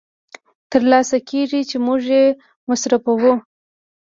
[0.71, 2.23] تر لاسه کېږي چې موږ یې
[2.69, 3.33] مصرفوو